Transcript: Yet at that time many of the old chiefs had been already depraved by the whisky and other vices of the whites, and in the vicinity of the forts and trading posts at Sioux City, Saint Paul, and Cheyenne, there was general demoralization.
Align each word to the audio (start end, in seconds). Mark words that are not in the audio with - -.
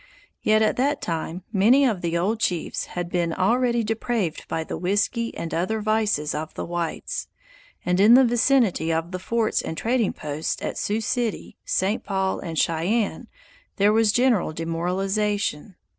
Yet 0.41 0.63
at 0.63 0.77
that 0.77 0.99
time 0.99 1.43
many 1.53 1.85
of 1.85 2.01
the 2.01 2.17
old 2.17 2.39
chiefs 2.39 2.85
had 2.85 3.07
been 3.11 3.31
already 3.33 3.83
depraved 3.83 4.47
by 4.47 4.63
the 4.63 4.75
whisky 4.75 5.31
and 5.37 5.53
other 5.53 5.79
vices 5.79 6.33
of 6.33 6.55
the 6.55 6.65
whites, 6.65 7.27
and 7.85 7.99
in 7.99 8.15
the 8.15 8.23
vicinity 8.25 8.91
of 8.91 9.11
the 9.11 9.19
forts 9.19 9.61
and 9.61 9.77
trading 9.77 10.13
posts 10.13 10.59
at 10.63 10.79
Sioux 10.79 11.01
City, 11.01 11.55
Saint 11.65 12.03
Paul, 12.03 12.39
and 12.39 12.57
Cheyenne, 12.57 13.27
there 13.75 13.93
was 13.93 14.11
general 14.11 14.53
demoralization. 14.53 15.75